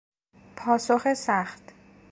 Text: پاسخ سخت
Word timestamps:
پاسخ 0.55 1.13
سخت 1.13 1.63